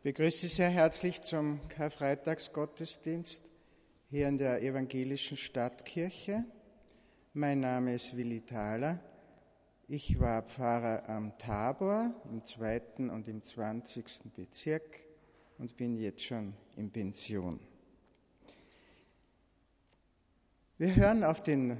[0.00, 3.42] Ich begrüße Sie sehr herzlich zum Karfreitagsgottesdienst
[4.08, 6.42] hier in der evangelischen Stadtkirche.
[7.34, 8.98] Mein Name ist Willi Thaler.
[9.88, 15.02] Ich war Pfarrer am Tabor im zweiten und im zwanzigsten Bezirk
[15.58, 17.60] und bin jetzt schon in Pension.
[20.78, 21.76] Wir hören auf den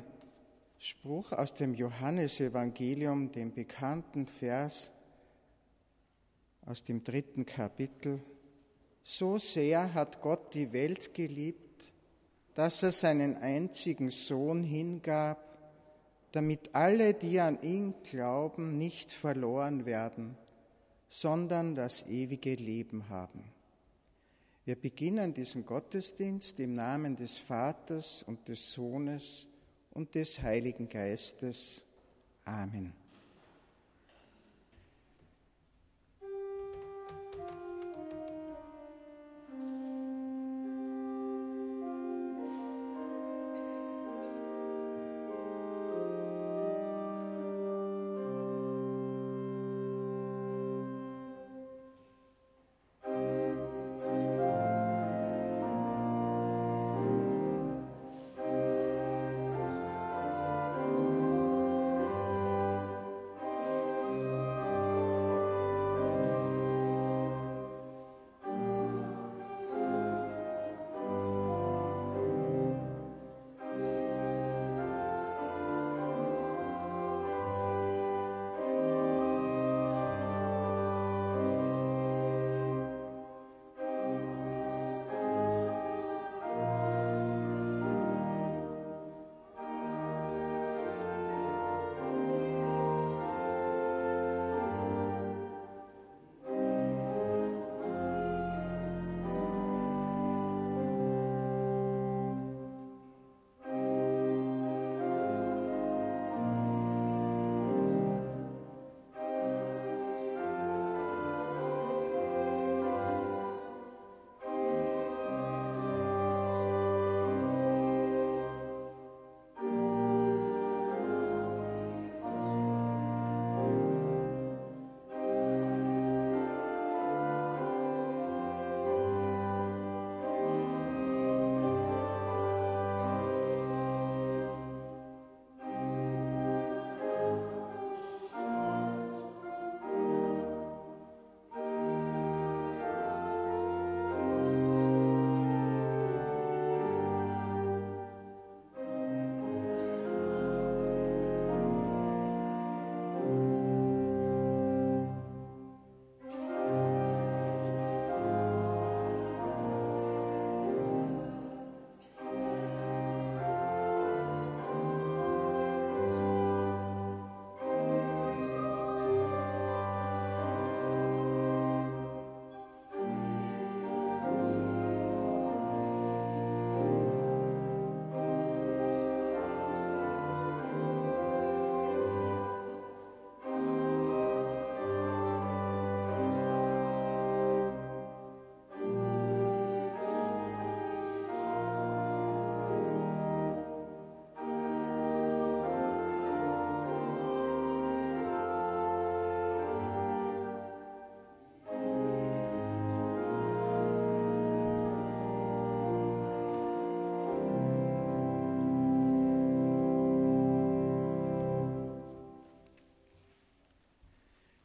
[0.78, 4.92] Spruch aus dem Johannesevangelium, dem bekannten Vers
[6.70, 8.22] aus dem dritten Kapitel.
[9.02, 11.92] So sehr hat Gott die Welt geliebt,
[12.54, 15.58] dass er seinen einzigen Sohn hingab,
[16.30, 20.36] damit alle, die an ihn glauben, nicht verloren werden,
[21.08, 23.42] sondern das ewige Leben haben.
[24.64, 29.48] Wir beginnen diesen Gottesdienst im Namen des Vaters und des Sohnes
[29.90, 31.82] und des Heiligen Geistes.
[32.44, 32.99] Amen.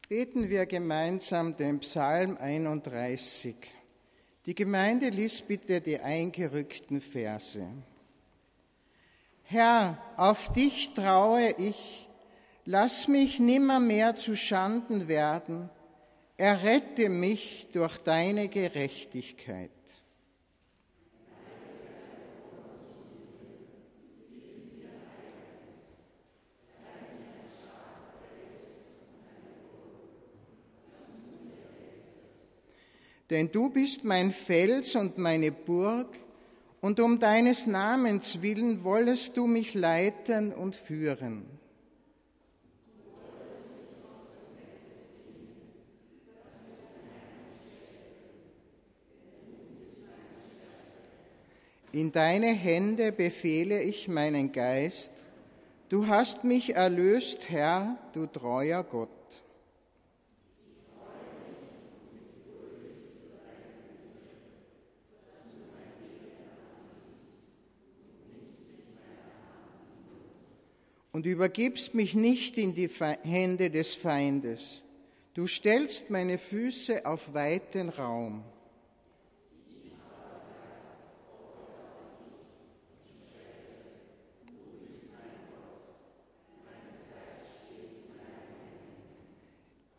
[0.08, 3.56] Beten wir gemeinsam den Psalm 31.
[4.46, 7.66] Die Gemeinde liest bitte die eingerückten Verse.
[9.42, 12.08] Herr, auf dich traue ich,
[12.64, 15.70] lass mich nimmermehr zu Schanden werden,
[16.36, 19.72] errette mich durch deine Gerechtigkeit.
[33.30, 36.08] Denn du bist mein Fels und meine Burg,
[36.80, 41.46] und um deines Namens willen wollest du mich leiten und führen.
[51.96, 55.14] In deine Hände befehle ich meinen Geist.
[55.88, 59.15] Du hast mich erlöst, Herr, du treuer Gott.
[71.16, 72.90] Und übergibst mich nicht in die
[73.22, 74.84] Hände des Feindes.
[75.32, 78.44] Du stellst meine Füße auf weiten Raum.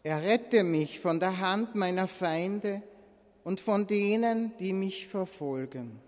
[0.04, 2.84] Errette mich von der Hand meiner Feinde
[3.44, 6.00] und von denen, die mich verfolgen.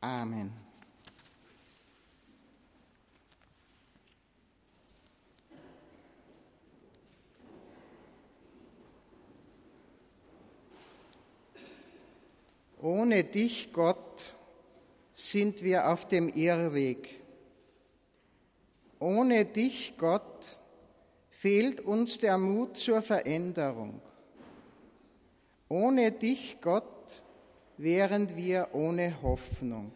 [0.00, 0.50] Amen.
[12.80, 14.34] Ohne dich, Gott,
[15.12, 17.20] sind wir auf dem Irrweg.
[18.98, 20.58] Ohne dich, Gott,
[21.28, 24.00] fehlt uns der Mut zur Veränderung.
[25.68, 26.99] Ohne dich, Gott,
[27.82, 29.92] wären wir ohne Hoffnung.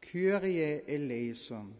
[0.00, 1.74] Kyrie eleison.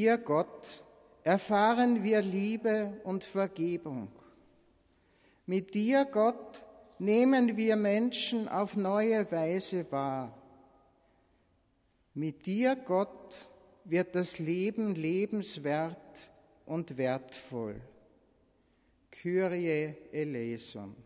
[0.00, 0.82] Dir, Gott,
[1.24, 4.08] erfahren wir Liebe und Vergebung.
[5.44, 6.62] Mit dir, Gott,
[6.98, 10.34] nehmen wir Menschen auf neue Weise wahr.
[12.14, 13.46] Mit dir, Gott,
[13.84, 16.30] wird das Leben lebenswert
[16.64, 17.78] und wertvoll.
[19.10, 20.96] Kyrie eleison.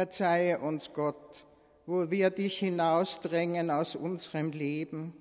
[0.00, 1.44] Verzeihe uns, Gott,
[1.84, 5.12] wo wir dich hinausdrängen aus unserem Leben.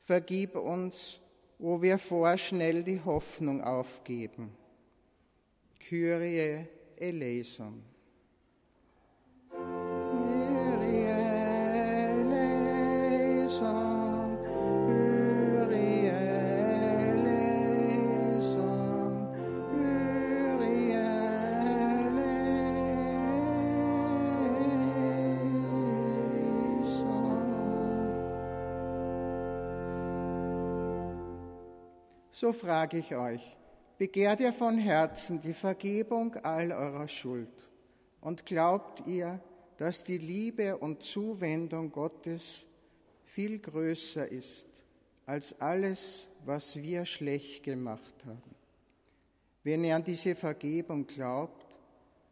[0.00, 1.20] Vergib uns,
[1.58, 4.56] wo wir vorschnell die Hoffnung aufgeben.
[5.80, 6.64] Kyrie
[6.96, 7.82] eleison.
[32.36, 33.56] So frage ich euch,
[33.96, 37.70] begehrt ihr von Herzen die Vergebung all eurer Schuld
[38.20, 39.38] und glaubt ihr,
[39.76, 42.66] dass die Liebe und Zuwendung Gottes
[43.22, 44.66] viel größer ist
[45.26, 48.56] als alles, was wir schlecht gemacht haben.
[49.62, 51.64] Wenn ihr an diese Vergebung glaubt,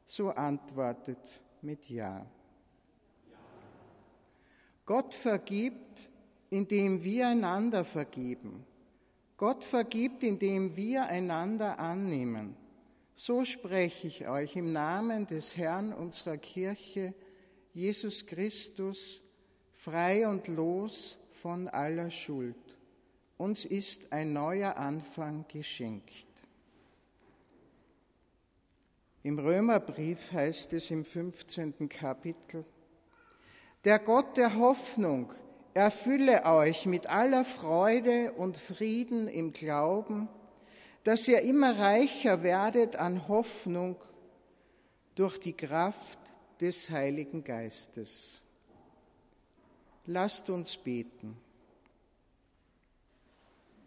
[0.04, 2.26] so antwortet mit Ja.
[4.84, 6.10] Gott vergibt,
[6.50, 8.66] indem wir einander vergeben.
[9.42, 12.54] Gott vergibt, indem wir einander annehmen.
[13.16, 17.12] So spreche ich euch im Namen des Herrn unserer Kirche,
[17.74, 19.20] Jesus Christus,
[19.72, 22.54] frei und los von aller Schuld.
[23.36, 26.28] Uns ist ein neuer Anfang geschenkt.
[29.24, 31.88] Im Römerbrief heißt es im 15.
[31.88, 32.64] Kapitel,
[33.82, 35.32] der Gott der Hoffnung
[35.74, 40.28] erfülle euch mit aller Freude und Frieden im Glauben,
[41.04, 43.96] dass ihr immer reicher werdet an Hoffnung
[45.14, 46.18] durch die Kraft
[46.60, 48.42] des Heiligen Geistes.
[50.06, 51.36] Lasst uns beten.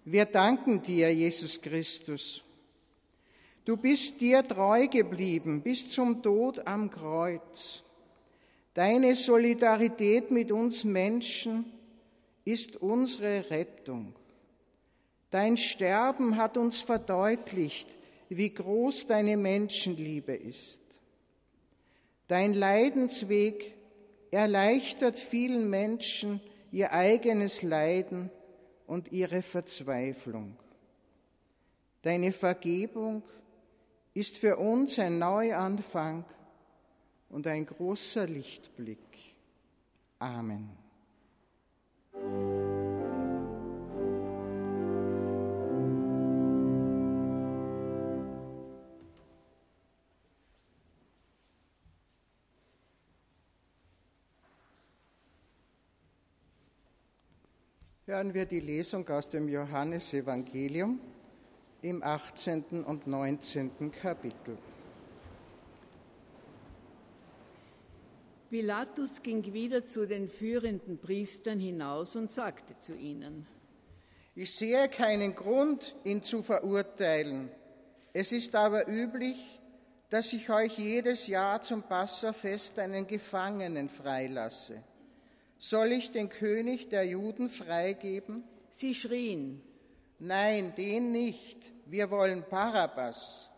[0.04, 2.44] Wir danken dir, Jesus Christus.
[3.64, 7.84] Du bist dir treu geblieben bis zum Tod am Kreuz.
[8.76, 11.75] Deine Solidarität mit uns Menschen
[12.46, 14.16] ist unsere Rettung.
[15.32, 17.90] Dein Sterben hat uns verdeutlicht,
[18.30, 20.82] wie groß deine Menschenliebe ist.
[22.28, 23.76] Dein Leidensweg
[24.32, 26.40] erleichtert vielen Menschen
[26.72, 28.30] ihr eigenes Leiden
[28.88, 30.56] und ihre Verzweiflung.
[32.02, 33.24] Deine Vergebung
[34.14, 36.24] ist für uns ein Neuanfang
[37.30, 39.36] und ein großer Lichtblick.
[40.20, 40.85] Amen.
[58.08, 61.00] Hören wir die Lesung aus dem Johannesevangelium
[61.82, 62.86] im 18.
[62.86, 63.92] und 19.
[63.92, 64.58] Kapitel.
[68.56, 73.46] Pilatus ging wieder zu den führenden Priestern hinaus und sagte zu ihnen,
[74.34, 77.52] Ich sehe keinen Grund, ihn zu verurteilen.
[78.14, 79.60] Es ist aber üblich,
[80.10, 84.82] dass ich euch jedes Jahr zum Passafest einen Gefangenen freilasse.
[85.58, 88.46] Soll ich den König der Juden freigeben?
[88.70, 89.62] Sie schrien,
[90.18, 91.60] Nein, den nicht.
[91.88, 93.50] Wir wollen Barabbas.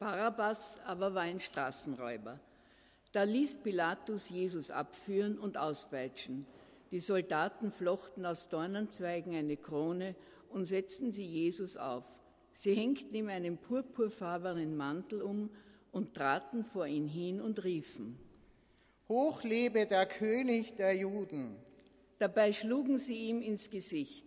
[0.00, 2.40] Barabbas aber war ein Straßenräuber.
[3.12, 6.46] Da ließ Pilatus Jesus abführen und auspeitschen.
[6.90, 10.14] Die Soldaten flochten aus Dornenzweigen eine Krone
[10.48, 12.04] und setzten sie Jesus auf.
[12.52, 15.50] Sie hängten ihm einen purpurfarbenen Mantel um
[15.92, 18.18] und traten vor ihn hin und riefen.
[19.08, 21.56] Hoch lebe der König der Juden.
[22.18, 24.26] Dabei schlugen sie ihm ins Gesicht.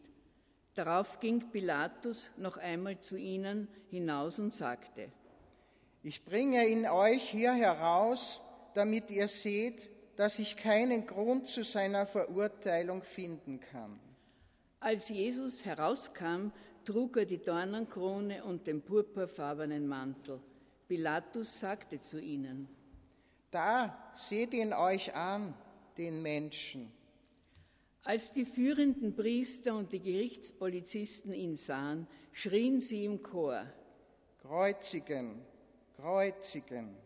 [0.76, 5.10] Darauf ging Pilatus noch einmal zu ihnen hinaus und sagte,
[6.02, 8.42] Ich bringe ihn euch hier heraus,
[8.76, 14.00] damit ihr seht, dass ich keinen Grund zu seiner Verurteilung finden kann.
[14.80, 16.52] Als Jesus herauskam,
[16.86, 20.42] trug er die Dornenkrone und den purpurfarbenen Mantel.
[20.88, 22.68] Pilatus sagte zu ihnen,
[23.50, 25.54] Da seht ihn euch an,
[25.98, 26.92] den Menschen.
[28.04, 33.66] Als die führenden Priester und die Gerichtspolizisten ihn sahen, schrien sie im Chor.
[34.42, 35.40] Kreuzigen,
[35.96, 36.98] kreuzigen.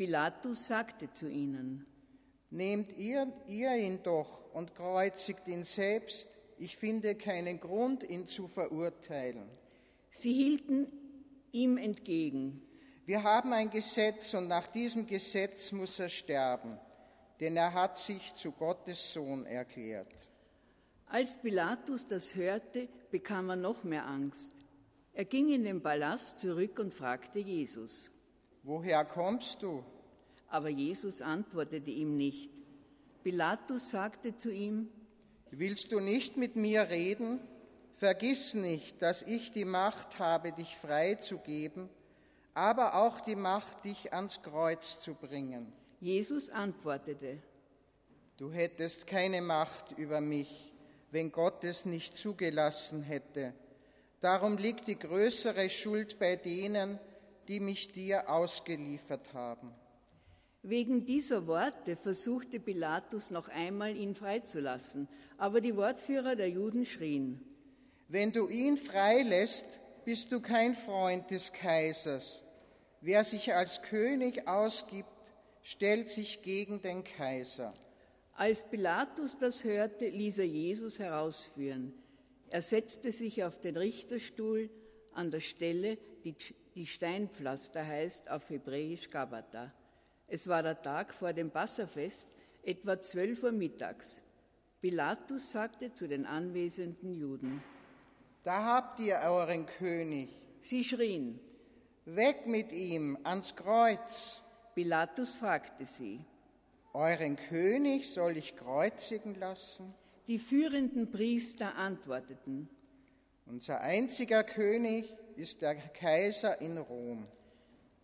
[0.00, 1.84] Pilatus sagte zu ihnen,
[2.48, 6.26] Nehmt ihr, ihr ihn doch und kreuzigt ihn selbst.
[6.56, 9.50] Ich finde keinen Grund, ihn zu verurteilen.
[10.08, 10.86] Sie hielten
[11.52, 12.62] ihm entgegen.
[13.04, 16.78] Wir haben ein Gesetz und nach diesem Gesetz muss er sterben,
[17.38, 20.16] denn er hat sich zu Gottes Sohn erklärt.
[21.08, 24.64] Als Pilatus das hörte, bekam er noch mehr Angst.
[25.12, 28.10] Er ging in den Palast zurück und fragte Jesus.
[28.62, 29.84] Woher kommst du?
[30.48, 32.50] Aber Jesus antwortete ihm nicht.
[33.22, 34.88] Pilatus sagte zu ihm,
[35.52, 37.40] Willst du nicht mit mir reden?
[37.96, 41.88] Vergiss nicht, dass ich die Macht habe, dich freizugeben,
[42.54, 45.72] aber auch die Macht, dich ans Kreuz zu bringen.
[46.00, 47.42] Jesus antwortete,
[48.36, 50.72] Du hättest keine Macht über mich,
[51.10, 53.52] wenn Gott es nicht zugelassen hätte.
[54.20, 56.98] Darum liegt die größere Schuld bei denen,
[57.50, 59.74] die mich dir ausgeliefert haben.
[60.62, 67.44] Wegen dieser Worte versuchte Pilatus noch einmal, ihn freizulassen, aber die Wortführer der Juden schrien,
[68.06, 69.66] Wenn du ihn freilässt,
[70.04, 72.44] bist du kein Freund des Kaisers.
[73.00, 75.08] Wer sich als König ausgibt,
[75.62, 77.74] stellt sich gegen den Kaiser.
[78.34, 81.94] Als Pilatus das hörte, ließ er Jesus herausführen.
[82.48, 84.70] Er setzte sich auf den Richterstuhl
[85.12, 86.34] an der Stelle, die,
[86.80, 89.70] die Steinpflaster heißt auf Hebräisch Gabata.
[90.26, 92.26] Es war der Tag vor dem Passafest,
[92.62, 94.22] etwa zwölf Uhr mittags.
[94.80, 97.62] Pilatus sagte zu den anwesenden Juden,
[98.44, 100.30] Da habt ihr euren König.
[100.62, 101.38] sie schrien.
[102.06, 104.40] Weg mit ihm ans Kreuz.
[104.74, 106.24] Pilatus fragte sie.
[106.94, 109.92] Euren König soll ich kreuzigen lassen?
[110.28, 112.70] Die führenden Priester antworteten,
[113.44, 117.26] Unser einziger König ist der Kaiser in Rom.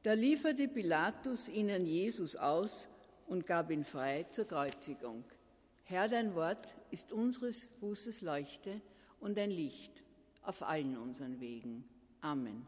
[0.03, 2.89] Da lieferte Pilatus ihnen Jesus aus
[3.27, 5.23] und gab ihn frei zur Kreuzigung.
[5.85, 8.81] Herr, dein Wort ist unseres Fußes Leuchte
[9.21, 9.93] und ein Licht
[10.43, 11.85] auf allen unseren Wegen.
[12.23, 12.65] Amen.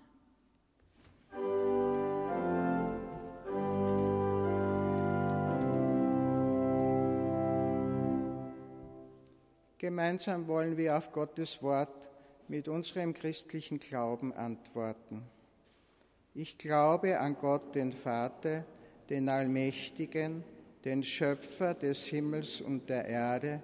[9.78, 12.07] Gemeinsam wollen wir auf Gottes Wort
[12.48, 15.22] mit unserem christlichen Glauben antworten.
[16.34, 18.64] Ich glaube an Gott, den Vater,
[19.10, 20.44] den Allmächtigen,
[20.84, 23.62] den Schöpfer des Himmels und der Erde,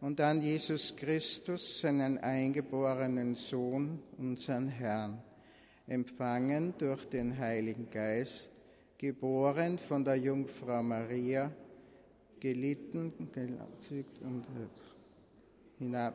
[0.00, 5.20] und an Jesus Christus, seinen eingeborenen Sohn, unseren Herrn,
[5.88, 8.52] empfangen durch den Heiligen Geist,
[8.96, 11.50] geboren von der Jungfrau Maria,
[12.38, 14.46] gelitten, gelaugt und
[15.78, 16.14] hinab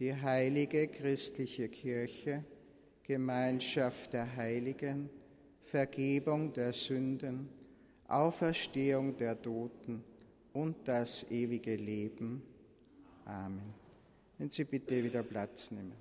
[0.00, 2.42] die heilige christliche Kirche,
[3.02, 5.10] Gemeinschaft der Heiligen,
[5.62, 7.50] Vergebung der Sünden,
[8.08, 10.02] Auferstehung der Toten
[10.54, 12.42] und das ewige Leben.
[13.26, 13.74] Amen.
[14.38, 15.92] Wenn Sie bitte wieder Platz nehmen.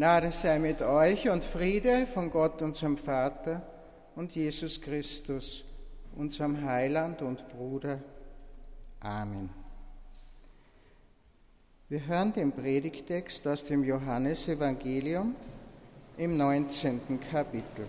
[0.00, 3.60] Gnade sei mit euch und Friede von Gott, unserem Vater
[4.16, 5.62] und Jesus Christus,
[6.16, 8.00] unserem Heiland und Bruder.
[9.00, 9.50] Amen.
[11.90, 15.34] Wir hören den Predigtext aus dem Johannesevangelium
[16.16, 17.20] im 19.
[17.30, 17.86] Kapitel.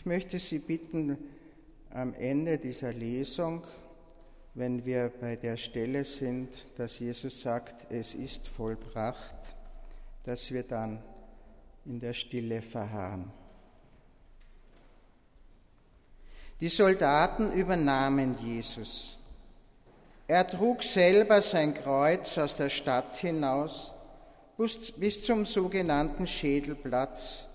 [0.00, 1.18] Ich möchte Sie bitten,
[1.90, 3.66] am Ende dieser Lesung,
[4.54, 9.36] wenn wir bei der Stelle sind, dass Jesus sagt, es ist vollbracht,
[10.24, 11.02] dass wir dann
[11.84, 13.30] in der Stille verharren.
[16.60, 19.18] Die Soldaten übernahmen Jesus.
[20.26, 23.92] Er trug selber sein Kreuz aus der Stadt hinaus
[24.56, 27.49] bis zum sogenannten Schädelplatz,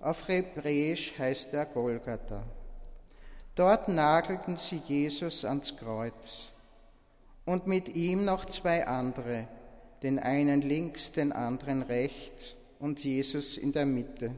[0.00, 2.42] auf Hebräisch heißt er Golgatha.
[3.54, 6.52] Dort nagelten sie Jesus ans Kreuz
[7.44, 9.46] und mit ihm noch zwei andere,
[10.02, 14.32] den einen links, den anderen rechts und Jesus in der Mitte.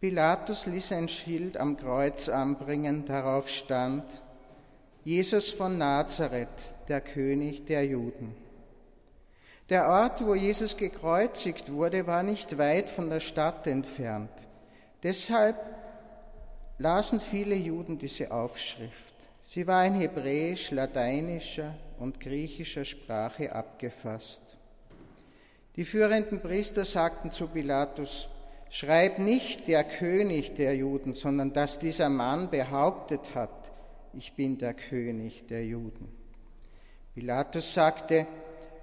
[0.00, 4.04] Pilatus ließ ein Schild am Kreuz anbringen, darauf stand,
[5.04, 8.34] Jesus von Nazareth, der König der Juden.
[9.70, 14.30] Der Ort, wo Jesus gekreuzigt wurde, war nicht weit von der Stadt entfernt.
[15.02, 15.56] Deshalb
[16.78, 19.14] lasen viele Juden diese Aufschrift.
[19.42, 24.42] Sie war in hebräisch, lateinischer und griechischer Sprache abgefasst.
[25.76, 28.28] Die führenden Priester sagten zu Pilatus,
[28.70, 33.72] schreib nicht der König der Juden, sondern dass dieser Mann behauptet hat,
[34.12, 36.08] ich bin der König der Juden.
[37.14, 38.26] Pilatus sagte,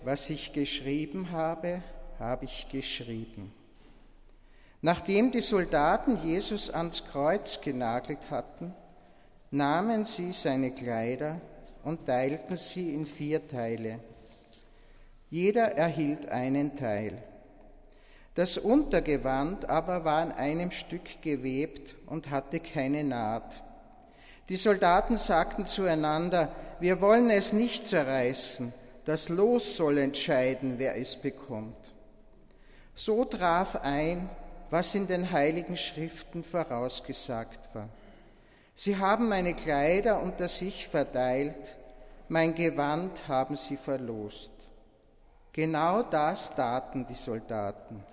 [0.03, 1.81] was ich geschrieben habe,
[2.19, 3.53] habe ich geschrieben.
[4.81, 8.73] Nachdem die Soldaten Jesus ans Kreuz genagelt hatten,
[9.51, 11.39] nahmen sie seine Kleider
[11.83, 13.99] und teilten sie in vier Teile.
[15.29, 17.21] Jeder erhielt einen Teil.
[18.35, 23.61] Das Untergewand aber war in einem Stück gewebt und hatte keine Naht.
[24.49, 28.73] Die Soldaten sagten zueinander, wir wollen es nicht zerreißen,
[29.05, 31.77] das Los soll entscheiden, wer es bekommt.
[32.93, 34.29] So traf ein,
[34.69, 37.89] was in den heiligen Schriften vorausgesagt war.
[38.73, 41.77] Sie haben meine Kleider unter sich verteilt,
[42.29, 44.51] mein Gewand haben sie verlost.
[45.53, 48.03] Genau das taten die Soldaten.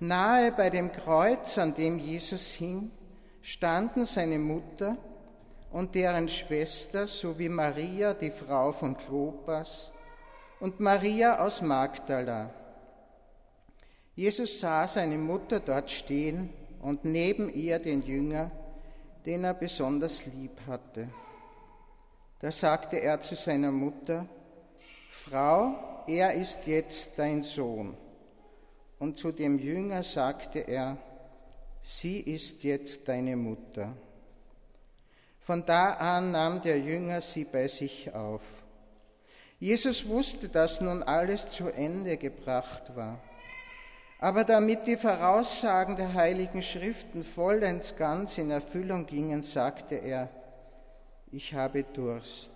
[0.00, 2.90] Nahe bei dem Kreuz, an dem Jesus hing,
[3.42, 4.96] standen seine Mutter
[5.70, 9.90] und deren Schwester sowie Maria, die Frau von Klopas,
[10.58, 12.50] und Maria aus Magdala.
[14.14, 16.50] Jesus sah seine Mutter dort stehen
[16.82, 18.50] und neben ihr den Jünger,
[19.24, 21.08] den er besonders lieb hatte.
[22.40, 24.26] Da sagte er zu seiner Mutter,
[25.10, 27.96] Frau, er ist jetzt dein Sohn.
[28.98, 30.98] Und zu dem Jünger sagte er,
[31.82, 33.94] sie ist jetzt deine Mutter.
[35.50, 38.40] Von da an nahm der Jünger sie bei sich auf.
[39.58, 43.18] Jesus wusste, dass nun alles zu Ende gebracht war.
[44.20, 50.28] Aber damit die Voraussagen der heiligen Schriften vollends ganz in Erfüllung gingen, sagte er,
[51.32, 52.52] ich habe Durst.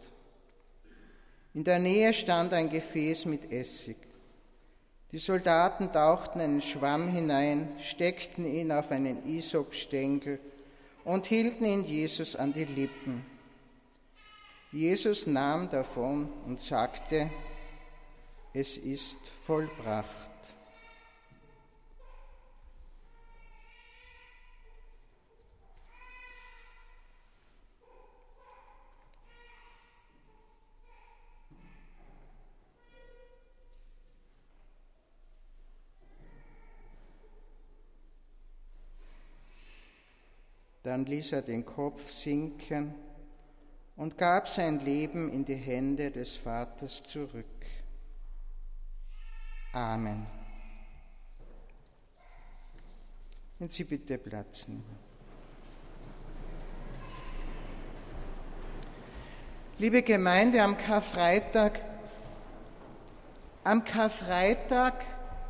[1.53, 3.97] In der Nähe stand ein Gefäß mit Essig.
[5.11, 10.39] Die Soldaten tauchten einen Schwamm hinein, steckten ihn auf einen Isopstängel
[11.05, 13.25] und hielten ihn Jesus an die Lippen.
[14.73, 17.31] Jesus nahm davon und sagte,
[18.53, 20.24] es ist vollbracht.
[40.85, 42.95] Dann ließ er den Kopf sinken
[43.97, 47.47] und gab sein Leben in die Hände des Vaters zurück.
[49.73, 50.27] Amen.
[53.59, 54.99] Wenn Sie bitte Platz nehmen.
[59.79, 61.81] Liebe Gemeinde, am Karfreitag,
[63.65, 65.03] am Karfreitag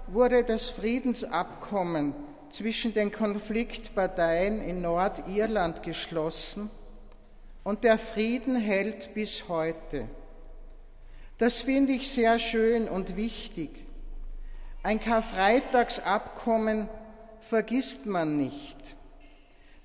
[0.06, 2.14] wurde das Friedensabkommen
[2.50, 6.70] zwischen den Konfliktparteien in Nordirland geschlossen
[7.62, 10.08] und der Frieden hält bis heute.
[11.38, 13.70] Das finde ich sehr schön und wichtig.
[14.82, 16.88] Ein Karfreitagsabkommen
[17.40, 18.78] vergisst man nicht.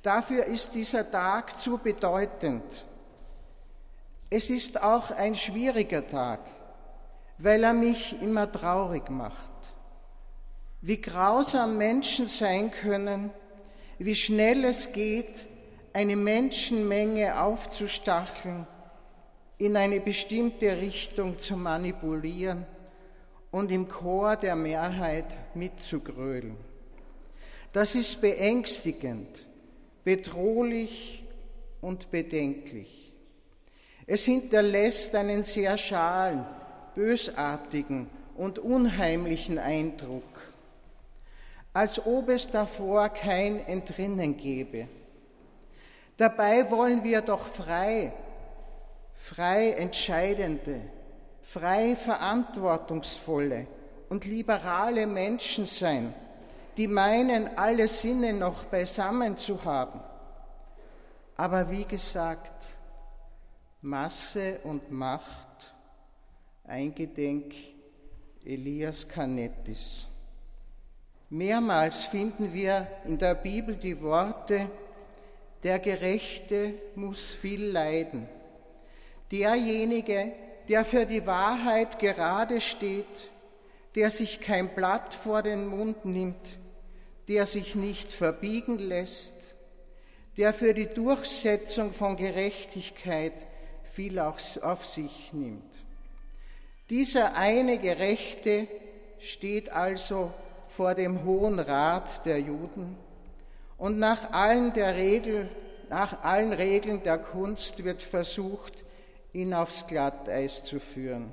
[0.03, 2.63] Dafür ist dieser Tag zu bedeutend.
[4.29, 6.41] Es ist auch ein schwieriger Tag,
[7.37, 9.58] weil er mich immer traurig macht
[10.81, 13.31] wie grausam Menschen sein können,
[13.97, 15.47] wie schnell es geht,
[15.91, 18.65] eine Menschenmenge aufzustacheln,
[19.57, 22.65] in eine bestimmte Richtung zu manipulieren
[23.51, 26.55] und im Chor der Mehrheit mitzugrölen.
[27.73, 29.27] Das ist beängstigend,
[30.03, 31.23] bedrohlich
[31.81, 33.13] und bedenklich.
[34.07, 36.45] Es hinterlässt einen sehr schalen,
[36.95, 40.48] bösartigen und unheimlichen Eindruck
[41.79, 44.89] als ob es davor kein Entrinnen gäbe.
[46.17, 48.11] Dabei wollen wir doch frei,
[49.13, 50.81] frei entscheidende,
[51.41, 53.65] frei verantwortungsvolle
[54.09, 56.13] und liberale Menschen sein,
[56.75, 60.01] die meinen, alle Sinne noch beisammen zu haben.
[61.37, 62.75] Aber wie gesagt,
[63.81, 65.73] Masse und Macht,
[66.65, 67.53] eingedenk
[68.43, 70.08] Elias Canettis.
[71.29, 74.69] Mehrmals finden wir in der Bibel die Worte,
[75.61, 78.27] der Gerechte muss viel leiden,
[79.31, 80.31] derjenige,
[80.67, 83.31] der für die Wahrheit gerade steht,
[83.95, 86.59] der sich kein Blatt vor den Mund nimmt,
[87.27, 89.35] der sich nicht verbiegen lässt,
[90.37, 93.33] der für die Durchsetzung von Gerechtigkeit
[93.91, 95.63] viel auf sich nimmt.
[96.89, 98.67] Dieser eine Gerechte
[99.19, 100.33] steht also
[100.69, 102.97] vor dem Hohen Rat der Juden
[103.77, 105.49] und nach allen, der Regel,
[105.89, 108.83] nach allen Regeln der Kunst wird versucht,
[109.33, 111.31] ihn aufs Glatteis zu führen.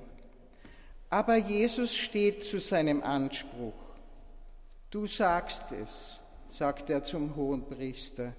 [1.10, 3.74] Aber Jesus steht zu seinem Anspruch.
[4.90, 8.32] Du sagst es, sagt er zum Hohenpriester,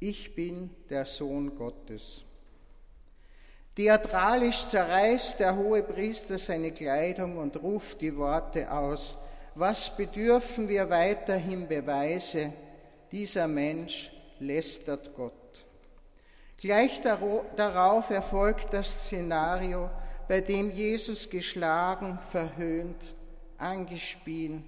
[0.00, 2.22] ich bin der Sohn Gottes.
[3.76, 9.16] Theatralisch zerreißt der Hohepriester seine Kleidung und ruft die Worte aus,
[9.56, 12.52] was bedürfen wir weiterhin Beweise?
[13.10, 15.32] Dieser Mensch lästert Gott.
[16.58, 19.90] Gleich darauf erfolgt das Szenario,
[20.28, 23.14] bei dem Jesus geschlagen, verhöhnt,
[23.56, 24.62] angespielt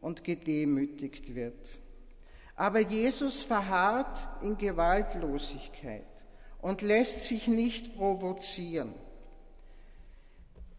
[0.00, 1.70] und gedemütigt wird.
[2.56, 6.04] Aber Jesus verharrt in Gewaltlosigkeit
[6.62, 8.94] und lässt sich nicht provozieren.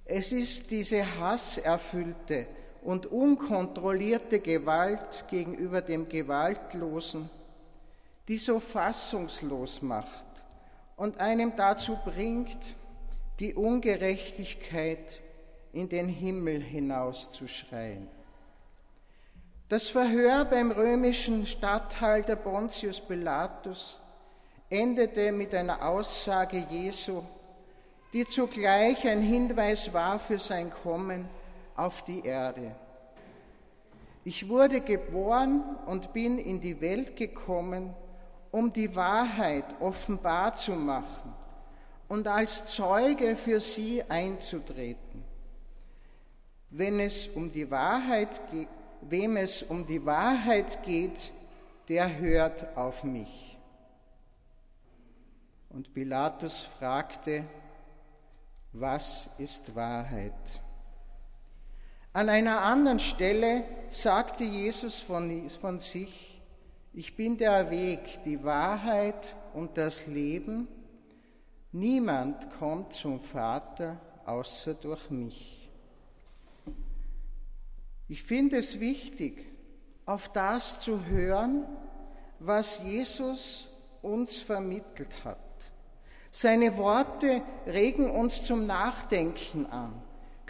[0.06, 2.48] Es ist diese hasserfüllte
[2.82, 7.30] und unkontrollierte Gewalt gegenüber dem Gewaltlosen,
[8.28, 10.26] die so fassungslos macht
[10.96, 12.76] und einem dazu bringt,
[13.40, 15.22] die Ungerechtigkeit
[15.74, 18.08] in den Himmel hinauszuschreien.
[19.70, 23.98] Das Verhör beim römischen Statthalter Pontius Pilatus
[24.70, 27.24] endete mit einer Aussage Jesu,
[28.12, 31.30] die zugleich ein Hinweis war für sein Kommen
[31.82, 32.76] auf die Erde.
[34.24, 37.96] Ich wurde geboren und bin in die Welt gekommen,
[38.52, 41.34] um die Wahrheit offenbar zu machen
[42.08, 45.24] und als Zeuge für sie einzutreten.
[46.70, 48.68] Wenn es um die Wahrheit geht,
[49.02, 51.32] wem es um die Wahrheit geht,
[51.88, 53.58] der hört auf mich.
[55.70, 57.44] Und Pilatus fragte,
[58.72, 60.61] was ist Wahrheit?
[62.14, 66.42] An einer anderen Stelle sagte Jesus von, von sich,
[66.94, 70.68] ich bin der Weg, die Wahrheit und das Leben.
[71.72, 75.70] Niemand kommt zum Vater außer durch mich.
[78.10, 79.46] Ich finde es wichtig,
[80.06, 81.66] auf das zu hören,
[82.40, 83.70] was Jesus
[84.02, 85.38] uns vermittelt hat.
[86.30, 90.02] Seine Worte regen uns zum Nachdenken an,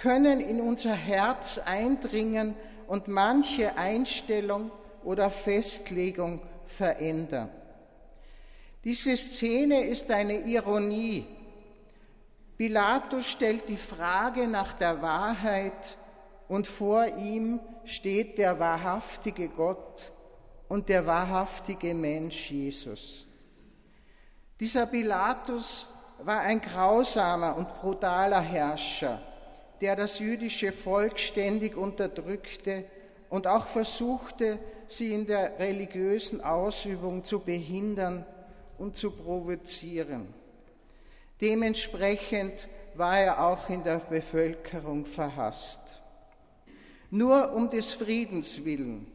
[0.01, 2.55] können in unser Herz eindringen
[2.87, 4.71] und manche Einstellung
[5.03, 7.49] oder Festlegung verändern.
[8.83, 11.27] Diese Szene ist eine Ironie.
[12.57, 15.97] Pilatus stellt die Frage nach der Wahrheit
[16.47, 20.11] und vor ihm steht der wahrhaftige Gott
[20.67, 23.25] und der wahrhaftige Mensch Jesus.
[24.59, 25.87] Dieser Pilatus
[26.23, 29.21] war ein grausamer und brutaler Herrscher,
[29.81, 32.85] der das jüdische Volk ständig unterdrückte
[33.29, 38.25] und auch versuchte, sie in der religiösen Ausübung zu behindern
[38.77, 40.27] und zu provozieren.
[41.39, 45.79] Dementsprechend war er auch in der Bevölkerung verhasst.
[47.09, 49.07] Nur um des Friedens willen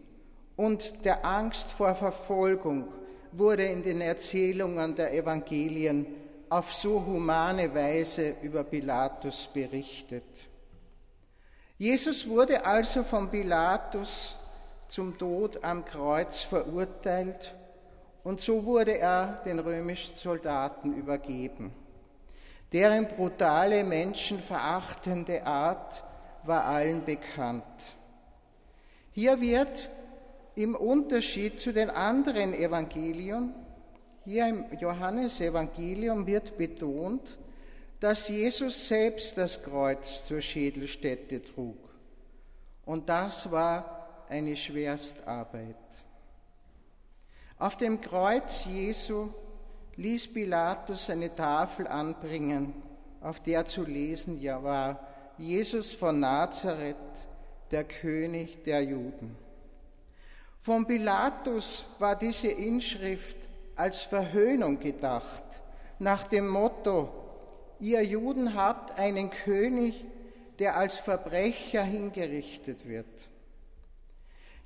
[0.56, 2.88] und der Angst vor Verfolgung
[3.32, 6.06] wurde in den Erzählungen der Evangelien
[6.48, 10.24] auf so humane Weise über Pilatus berichtet.
[11.78, 14.36] Jesus wurde also von Pilatus
[14.88, 17.54] zum Tod am Kreuz verurteilt
[18.24, 21.72] und so wurde er den römischen Soldaten übergeben.
[22.72, 26.02] Deren brutale, menschenverachtende Art
[26.44, 27.64] war allen bekannt.
[29.12, 29.90] Hier wird
[30.54, 33.54] im Unterschied zu den anderen Evangelien,
[34.24, 37.38] hier im Johannesevangelium wird betont,
[38.00, 41.78] dass Jesus selbst das Kreuz zur Schädelstätte trug.
[42.84, 45.76] Und das war eine Schwerstarbeit.
[47.58, 49.30] Auf dem Kreuz Jesu
[49.96, 52.74] ließ Pilatus eine Tafel anbringen,
[53.22, 55.00] auf der zu lesen ja war,
[55.38, 56.96] Jesus von Nazareth,
[57.70, 59.36] der König der Juden.
[60.60, 63.36] Von Pilatus war diese Inschrift
[63.74, 65.42] als Verhöhnung gedacht,
[65.98, 67.25] nach dem Motto,
[67.80, 70.04] ihr Juden habt einen König,
[70.58, 73.06] der als Verbrecher hingerichtet wird.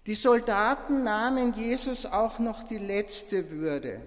[0.07, 4.01] Die Soldaten nahmen Jesus auch noch die letzte Würde.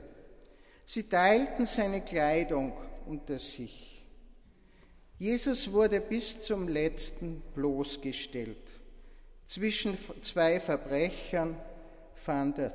[0.85, 2.73] Sie teilten seine Kleidung
[3.05, 4.03] unter sich.
[5.19, 8.57] Jesus wurde bis zum letzten bloßgestellt.
[9.45, 11.55] Zwischen zwei Verbrechern
[12.15, 12.73] fand er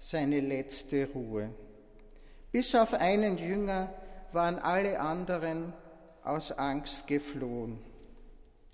[0.00, 1.50] seine letzte Ruhe.
[2.50, 3.92] Bis auf einen Jünger
[4.34, 5.72] waren alle anderen
[6.24, 7.78] aus Angst geflohen.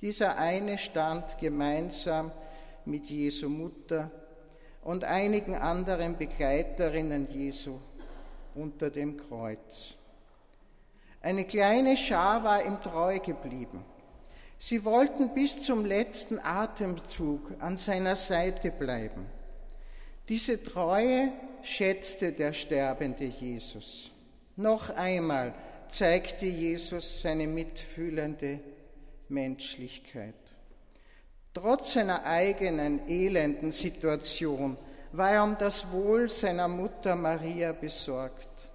[0.01, 2.31] Dieser eine stand gemeinsam
[2.85, 4.11] mit Jesu Mutter
[4.83, 7.79] und einigen anderen Begleiterinnen Jesu
[8.55, 9.94] unter dem Kreuz.
[11.21, 13.85] Eine kleine Schar war ihm treu geblieben.
[14.59, 19.27] Sie wollten bis zum letzten Atemzug an seiner Seite bleiben.
[20.29, 24.11] Diese Treue schätzte der sterbende Jesus.
[24.59, 25.55] Noch einmal
[25.88, 28.59] zeigte Jesus seine mitfühlende
[29.29, 30.35] Menschlichkeit.
[31.55, 34.77] Trotz seiner eigenen elenden Situation
[35.12, 38.73] war er um das Wohl seiner Mutter Maria besorgt.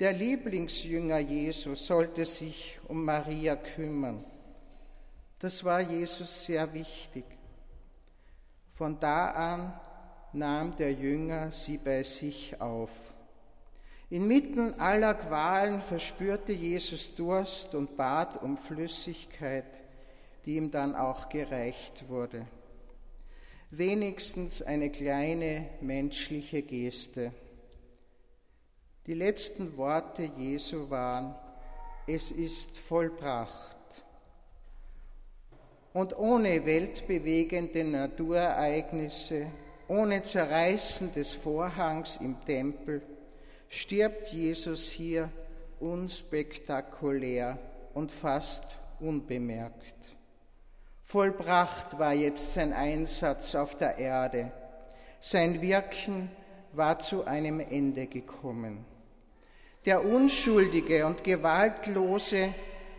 [0.00, 4.24] Der Lieblingsjünger Jesus sollte sich um Maria kümmern.
[5.38, 7.24] Das war Jesus sehr wichtig.
[8.72, 9.80] Von da an
[10.32, 12.90] nahm der Jünger sie bei sich auf.
[14.12, 19.64] Inmitten aller Qualen verspürte Jesus Durst und bat um Flüssigkeit,
[20.44, 22.44] die ihm dann auch gereicht wurde.
[23.70, 27.32] Wenigstens eine kleine menschliche Geste.
[29.06, 31.34] Die letzten Worte Jesu waren,
[32.06, 33.78] es ist vollbracht.
[35.94, 39.46] Und ohne weltbewegende Naturereignisse
[39.88, 43.00] ohne Zerreißen des Vorhangs im Tempel
[43.72, 45.30] stirbt Jesus hier
[45.80, 47.58] unspektakulär
[47.94, 49.96] und fast unbemerkt.
[51.02, 54.52] Vollbracht war jetzt sein Einsatz auf der Erde.
[55.20, 56.30] Sein Wirken
[56.72, 58.84] war zu einem Ende gekommen.
[59.86, 62.54] Der Unschuldige und Gewaltlose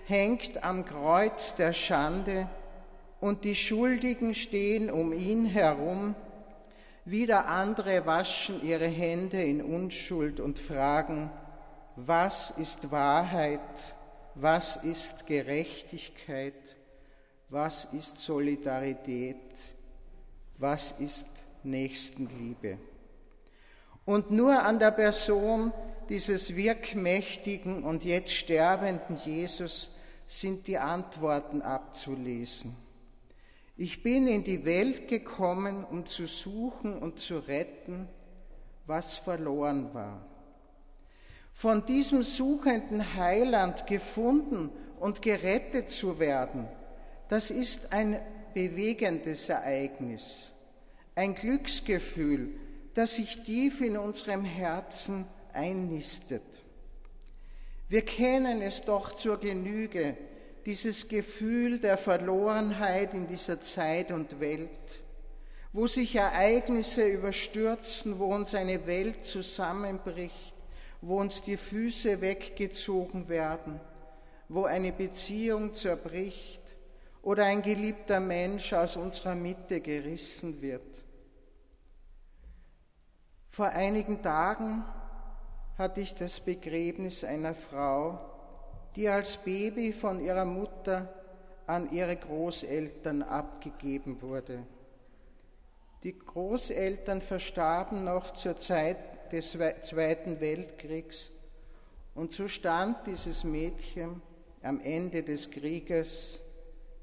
[0.08, 2.50] hängt am Kreuz der Schande
[3.20, 6.16] und die Schuldigen stehen um ihn herum
[7.06, 11.30] wieder andere waschen ihre Hände in Unschuld und fragen,
[11.96, 13.60] was ist Wahrheit,
[14.36, 16.78] was ist Gerechtigkeit,
[17.50, 19.38] was ist Solidarität,
[20.58, 21.28] was ist
[21.64, 22.78] Nächstenliebe.
[24.06, 25.72] Und nur an der Person
[26.10, 29.90] dieses wirkmächtigen und jetzt sterbenden Jesus
[30.28, 32.76] sind die Antworten abzulesen.
[33.76, 38.08] Ich bin in die Welt gekommen, um zu suchen und zu retten,
[38.86, 40.26] was verloren war.
[41.54, 46.68] Von diesem suchenden Heiland gefunden und gerettet zu werden,
[47.30, 48.20] das ist ein
[48.54, 50.52] bewegendes Ereignis,
[51.16, 52.56] ein Glücksgefühl,
[52.94, 56.44] das sich tief in unserem Herzen einnistet.
[57.90, 60.18] Wir kennen es doch zur Genüge,
[60.66, 65.02] dieses Gefühl der Verlorenheit in dieser Zeit und Welt,
[65.74, 70.54] wo sich Ereignisse überstürzen, wo uns eine Welt zusammenbricht,
[71.02, 73.80] wo uns die Füße weggezogen werden,
[74.48, 76.62] wo eine Beziehung zerbricht
[77.22, 81.04] oder ein geliebter Mensch aus unserer Mitte gerissen wird.
[83.50, 84.84] Vor einigen Tagen
[85.78, 88.33] hatte ich das Begräbnis einer Frau,
[88.96, 91.14] die als Baby von ihrer Mutter
[91.66, 94.64] an ihre Großeltern abgegeben wurde.
[96.04, 101.32] Die Großeltern verstarben noch zur Zeit des Zweiten Weltkriegs
[102.16, 104.22] und so stand dieses Mädchen
[104.62, 106.40] am Ende des Krieges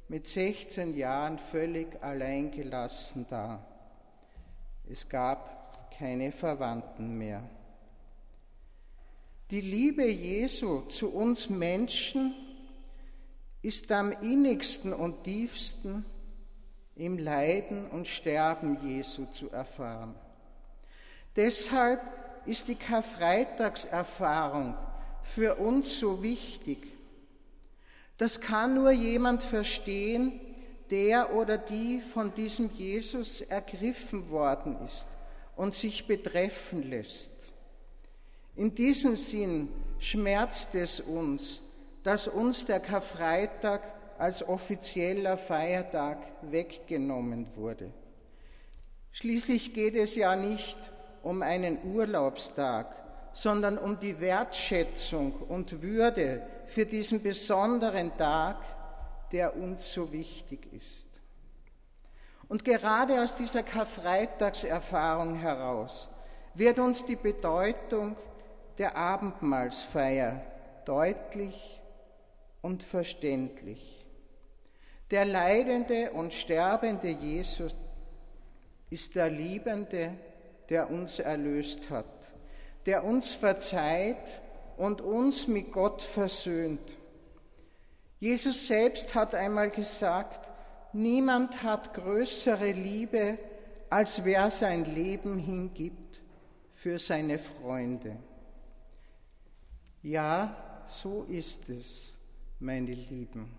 [0.08, 3.64] mit 16 Jahren völlig alleingelassen da.
[4.88, 7.42] Es gab keine Verwandten mehr.
[9.50, 12.34] Die Liebe Jesu zu uns Menschen
[13.62, 16.04] ist am innigsten und tiefsten
[16.94, 20.14] im Leiden und Sterben Jesu zu erfahren.
[21.34, 22.00] Deshalb
[22.46, 24.76] ist die Karfreitagserfahrung
[25.24, 26.86] für uns so wichtig.
[28.18, 30.40] Das kann nur jemand verstehen,
[30.90, 35.08] der oder die von diesem Jesus ergriffen worden ist
[35.56, 37.39] und sich betreffen lässt.
[38.56, 41.60] In diesem Sinn schmerzt es uns,
[42.02, 43.82] dass uns der Karfreitag
[44.18, 47.90] als offizieller Feiertag weggenommen wurde.
[49.12, 50.78] Schließlich geht es ja nicht
[51.22, 52.94] um einen Urlaubstag,
[53.32, 58.56] sondern um die Wertschätzung und Würde für diesen besonderen Tag,
[59.32, 61.06] der uns so wichtig ist.
[62.48, 66.08] Und gerade aus dieser Karfreitagserfahrung heraus
[66.54, 68.16] wird uns die Bedeutung
[68.78, 70.40] der Abendmahlsfeier
[70.84, 71.80] deutlich
[72.62, 74.06] und verständlich.
[75.10, 77.74] Der leidende und sterbende Jesus
[78.90, 80.12] ist der Liebende,
[80.68, 82.06] der uns erlöst hat,
[82.86, 84.40] der uns verzeiht
[84.76, 86.96] und uns mit Gott versöhnt.
[88.20, 90.48] Jesus selbst hat einmal gesagt,
[90.92, 93.38] niemand hat größere Liebe,
[93.88, 96.20] als wer sein Leben hingibt
[96.74, 98.16] für seine Freunde.
[100.02, 102.14] Ja, so ist es,
[102.58, 103.54] meine Lieben.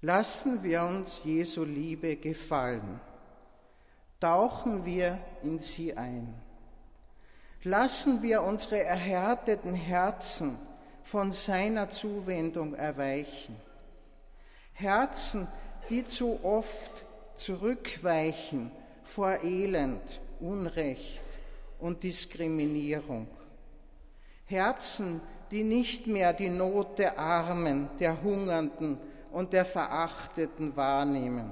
[0.00, 3.00] Lassen wir uns Jesu Liebe gefallen.
[4.20, 6.34] Tauchen wir in sie ein.
[7.62, 10.58] Lassen wir unsere erhärteten Herzen
[11.04, 13.56] von seiner Zuwendung erweichen.
[14.72, 15.48] Herzen,
[15.90, 17.04] die zu oft
[17.36, 18.70] zurückweichen
[19.04, 21.22] vor Elend, Unrecht
[21.78, 23.28] und Diskriminierung.
[24.48, 25.20] Herzen,
[25.50, 28.98] die nicht mehr die Not der Armen, der Hungernden
[29.30, 31.50] und der Verachteten wahrnehmen.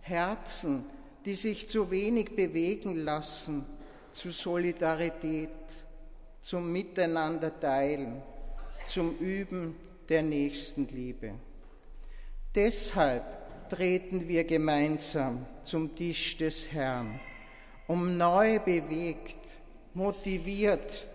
[0.00, 0.84] Herzen,
[1.24, 3.66] die sich zu wenig bewegen lassen
[4.12, 5.50] zu Solidarität,
[6.40, 8.22] zum Miteinander teilen,
[8.86, 9.76] zum Üben
[10.08, 11.34] der Nächstenliebe.
[12.54, 17.20] Deshalb treten wir gemeinsam zum Tisch des Herrn,
[17.86, 19.36] um neu bewegt,
[19.92, 21.06] motiviert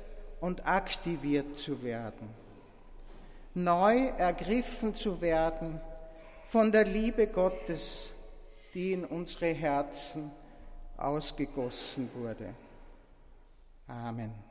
[0.42, 2.28] und aktiviert zu werden,
[3.54, 5.80] neu ergriffen zu werden
[6.48, 8.14] von der Liebe Gottes,
[8.74, 10.32] die in unsere Herzen
[10.98, 12.54] ausgegossen wurde.
[13.88, 14.51] Amen.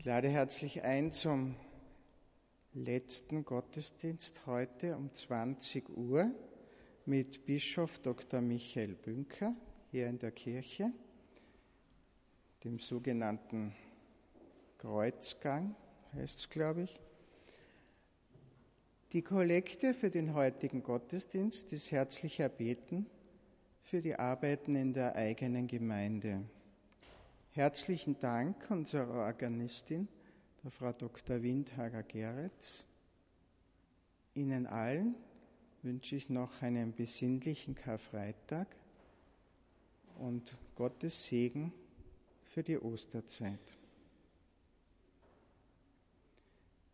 [0.00, 1.56] Ich lade herzlich ein zum
[2.72, 6.30] letzten Gottesdienst heute um 20 Uhr
[7.04, 8.40] mit Bischof Dr.
[8.40, 9.54] Michael Bünker
[9.90, 10.90] hier in der Kirche,
[12.64, 13.74] dem sogenannten
[14.78, 15.76] Kreuzgang
[16.14, 16.98] heißt es, glaube ich.
[19.12, 23.04] Die Kollekte für den heutigen Gottesdienst ist herzlich erbeten
[23.82, 26.48] für die Arbeiten in der eigenen Gemeinde.
[27.52, 30.06] Herzlichen Dank unserer Organistin,
[30.62, 31.42] der Frau Dr.
[31.42, 32.84] Windhager-Geretz.
[34.34, 35.16] Ihnen allen
[35.82, 38.68] wünsche ich noch einen besinnlichen Karfreitag
[40.20, 41.72] und Gottes Segen
[42.44, 43.76] für die Osterzeit.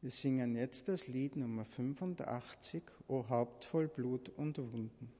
[0.00, 5.12] Wir singen jetzt das Lied Nummer 85, O Haupt voll Blut und Wunden.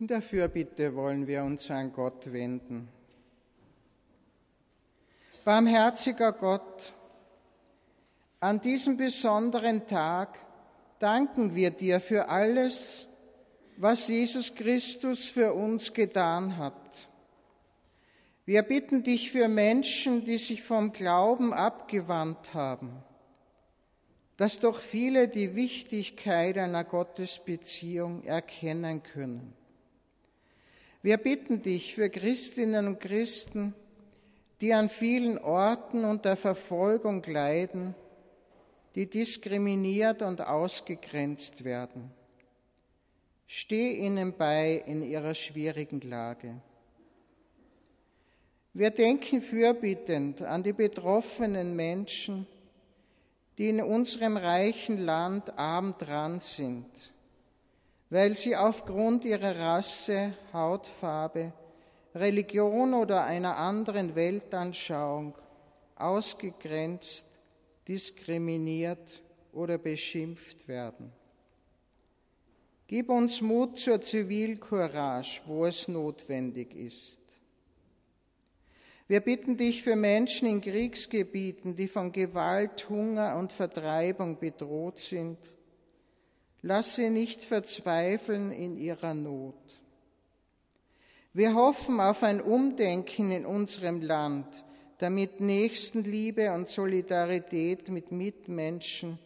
[0.00, 2.88] In der Fürbitte wollen wir uns an Gott wenden.
[5.44, 6.94] Barmherziger Gott,
[8.40, 10.38] an diesem besonderen Tag
[11.00, 13.08] danken wir dir für alles,
[13.76, 17.10] was Jesus Christus für uns getan hat.
[18.46, 23.02] Wir bitten dich für Menschen, die sich vom Glauben abgewandt haben,
[24.38, 29.59] dass doch viele die Wichtigkeit einer Gottesbeziehung erkennen können.
[31.02, 33.74] Wir bitten dich für Christinnen und Christen,
[34.60, 37.94] die an vielen Orten unter Verfolgung leiden,
[38.94, 42.10] die diskriminiert und ausgegrenzt werden.
[43.46, 46.60] Steh ihnen bei in ihrer schwierigen Lage.
[48.74, 52.46] Wir denken fürbittend an die betroffenen Menschen,
[53.58, 56.86] die in unserem reichen Land arm dran sind,
[58.10, 61.52] weil sie aufgrund ihrer Rasse, Hautfarbe,
[62.14, 65.34] Religion oder einer anderen Weltanschauung
[65.94, 67.24] ausgegrenzt,
[67.86, 71.12] diskriminiert oder beschimpft werden.
[72.88, 77.18] Gib uns Mut zur Zivilcourage, wo es notwendig ist.
[79.06, 85.38] Wir bitten dich für Menschen in Kriegsgebieten, die von Gewalt, Hunger und Vertreibung bedroht sind.
[86.62, 89.54] Lass sie nicht verzweifeln in ihrer Not.
[91.32, 94.46] Wir hoffen auf ein Umdenken in unserem Land,
[94.98, 99.18] damit Nächstenliebe und Solidarität mit Mitmenschen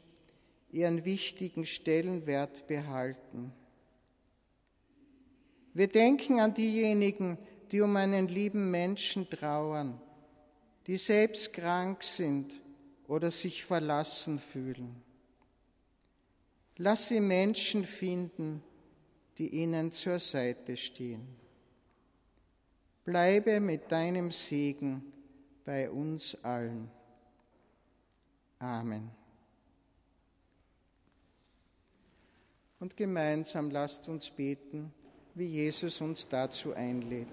[0.71, 3.53] ihren wichtigen Stellenwert behalten.
[5.73, 7.39] Wir denken an diejenigen,
[7.73, 10.01] die um einen lieben Menschen trauern,
[10.87, 12.61] die selbst krank sind
[13.09, 15.04] oder sich verlassen fühlen.
[16.79, 18.63] Lass sie Menschen finden,
[19.39, 21.27] die ihnen zur Seite stehen.
[23.05, 25.13] Bleibe mit deinem Segen
[25.65, 26.91] bei uns allen.
[28.59, 29.11] Amen.
[32.81, 34.93] Und gemeinsam lasst uns beten,
[35.35, 37.29] wie Jesus uns dazu einlädt.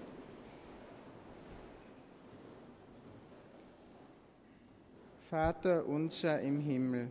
[5.28, 7.10] Vater unser im Himmel,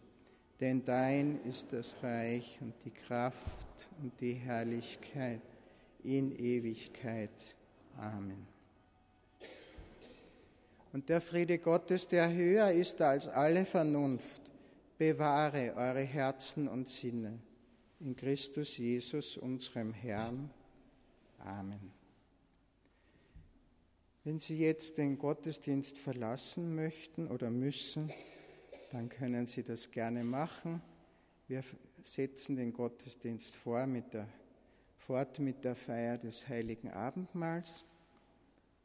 [0.61, 5.41] Denn dein ist das Reich und die Kraft und die Herrlichkeit
[6.03, 7.31] in Ewigkeit.
[7.97, 8.45] Amen.
[10.93, 14.43] Und der Friede Gottes, der höher ist als alle Vernunft,
[14.99, 17.39] bewahre eure Herzen und Sinne
[17.99, 20.51] in Christus Jesus, unserem Herrn.
[21.39, 21.91] Amen.
[24.23, 28.11] Wenn Sie jetzt den Gottesdienst verlassen möchten oder müssen,
[28.91, 30.81] dann können Sie das gerne machen.
[31.47, 31.63] Wir
[32.03, 34.27] setzen den Gottesdienst vor mit der,
[34.97, 37.85] fort mit der Feier des heiligen Abendmahls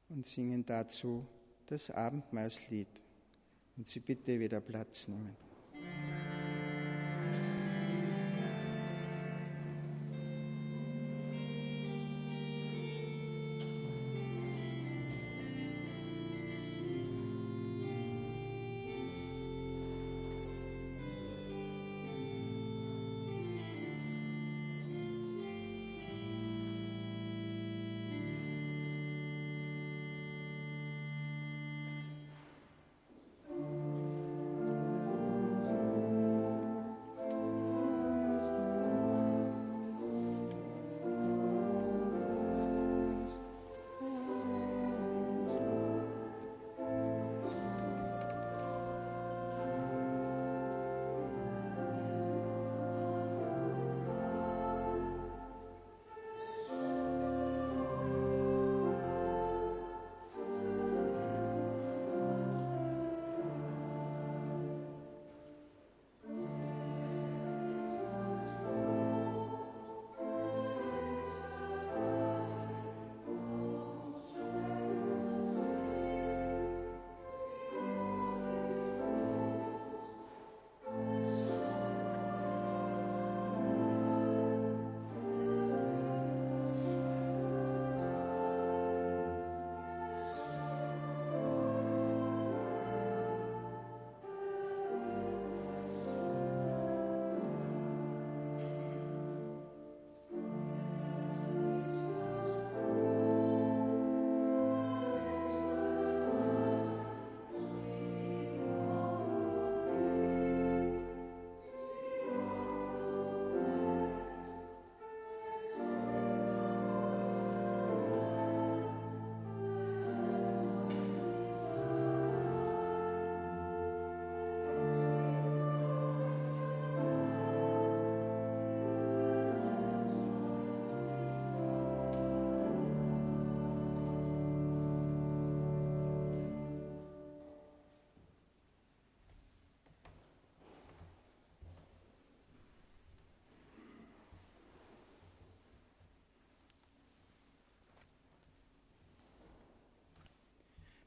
[0.09, 1.26] und singen dazu
[1.66, 2.88] das Abendmahlslied.
[3.76, 5.45] Und Sie bitte wieder Platz nehmen.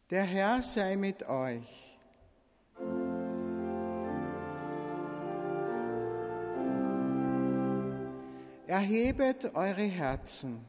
[0.10, 2.00] Der Herr sei mit euch.
[8.66, 10.66] Erhebet eure Herzen.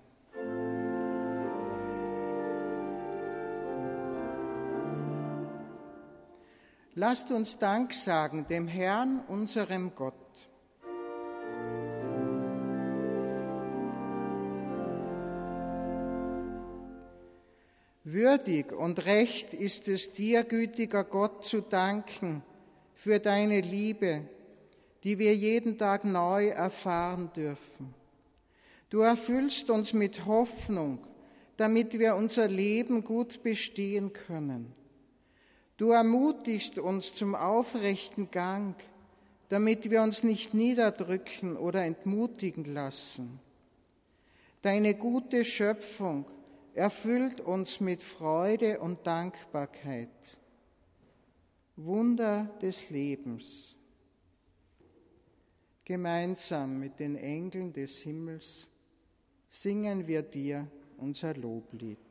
[6.94, 10.19] Lasst uns Dank sagen dem Herrn, unserem Gott.
[18.12, 22.42] Würdig und recht ist es dir, gütiger Gott, zu danken
[22.94, 24.22] für deine Liebe,
[25.04, 27.94] die wir jeden Tag neu erfahren dürfen.
[28.88, 30.98] Du erfüllst uns mit Hoffnung,
[31.56, 34.74] damit wir unser Leben gut bestehen können.
[35.76, 38.74] Du ermutigst uns zum aufrechten Gang,
[39.50, 43.38] damit wir uns nicht niederdrücken oder entmutigen lassen.
[44.62, 46.24] Deine gute Schöpfung
[46.74, 50.38] erfüllt uns mit Freude und Dankbarkeit.
[51.76, 53.76] Wunder des Lebens.
[55.84, 58.68] Gemeinsam mit den Engeln des Himmels
[59.48, 62.09] singen wir dir unser Loblied.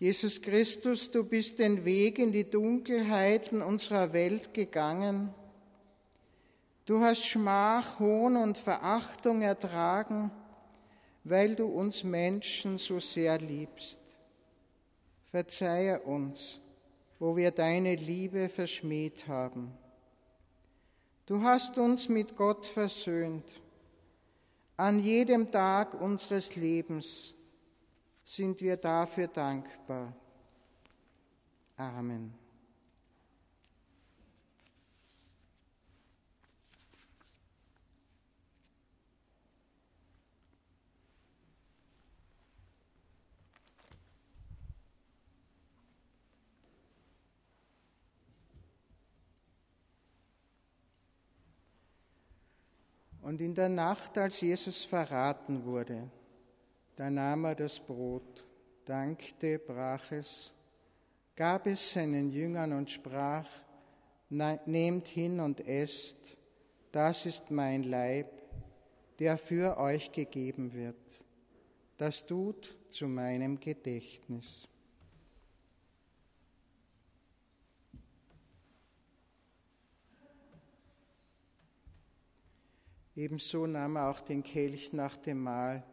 [0.00, 5.34] Jesus Christus, du bist den Weg in die Dunkelheiten unserer Welt gegangen.
[6.86, 10.30] Du hast Schmach, Hohn und Verachtung ertragen,
[11.24, 13.98] weil du uns Menschen so sehr liebst.
[15.32, 16.60] Verzeihe uns,
[17.18, 19.76] wo wir deine Liebe verschmäht haben.
[21.26, 23.44] Du hast uns mit Gott versöhnt.
[24.76, 27.34] An jedem Tag unseres Lebens
[28.28, 30.12] sind wir dafür dankbar.
[31.78, 32.34] Amen.
[53.22, 56.10] Und in der Nacht, als Jesus verraten wurde,
[56.98, 58.44] da nahm er das Brot,
[58.84, 60.52] dankte, brach es,
[61.36, 63.48] gab es seinen Jüngern und sprach,
[64.30, 66.36] nehmt hin und esst,
[66.90, 68.26] das ist mein Leib,
[69.20, 71.24] der für euch gegeben wird.
[71.98, 74.66] Das tut zu meinem Gedächtnis.
[83.14, 85.84] Ebenso nahm er auch den Kelch nach dem Mahl,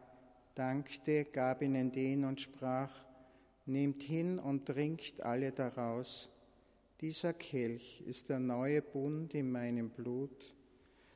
[0.56, 3.04] dankte, gab ihnen den und sprach,
[3.68, 6.28] Nehmt hin und trinkt alle daraus.
[7.00, 10.54] Dieser Kelch ist der neue Bund in meinem Blut,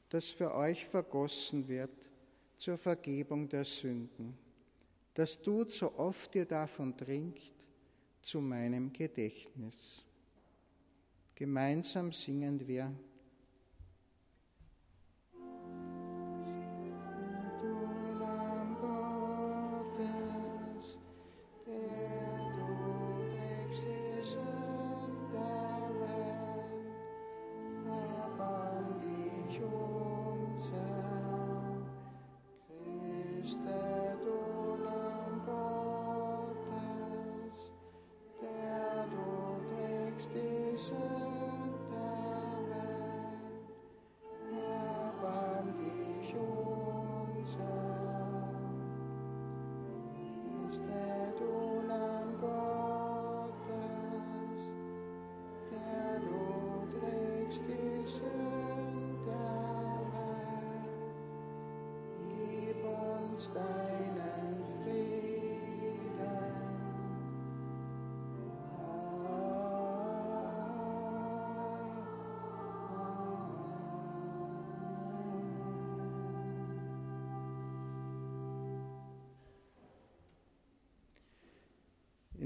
[0.08, 2.10] das für euch vergossen wird
[2.56, 4.36] zur Vergebung der Sünden.
[5.14, 7.52] Das tut, so oft ihr davon trinkt,
[8.20, 10.04] zu meinem Gedächtnis.
[11.34, 12.92] Gemeinsam singen wir.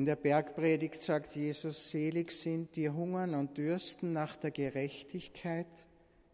[0.05, 5.67] In der Bergpredigt sagt Jesus, selig sind die hungern und dürsten nach der Gerechtigkeit,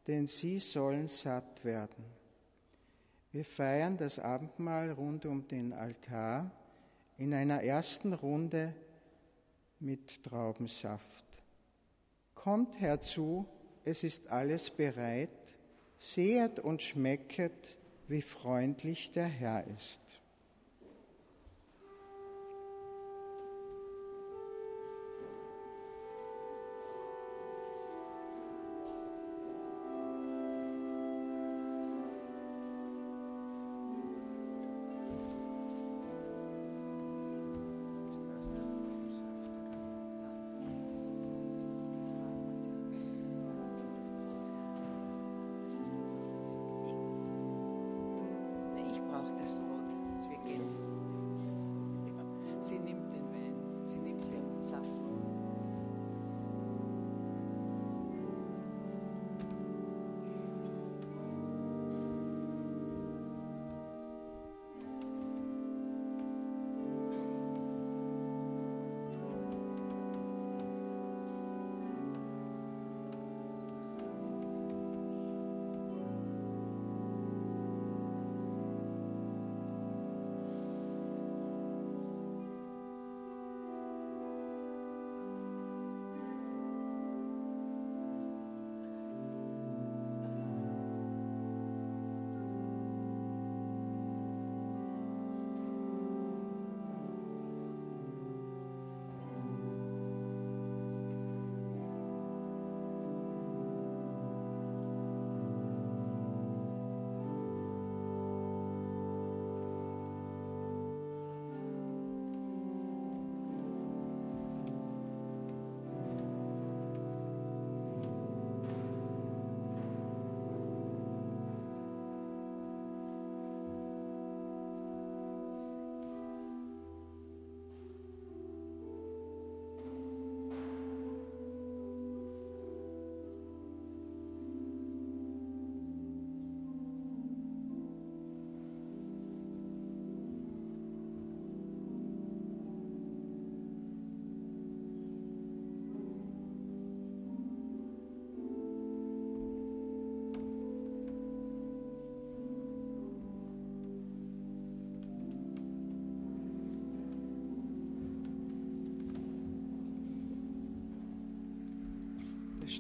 [0.09, 2.05] denn sie sollen satt werden.
[3.31, 6.51] Wir feiern das Abendmahl rund um den Altar
[7.17, 8.75] in einer ersten Runde
[9.79, 11.27] mit Traubensaft.
[12.35, 13.47] Kommt herzu,
[13.85, 15.55] es ist alles bereit,
[15.97, 20.10] sehet und schmecket, wie freundlich der Herr ist.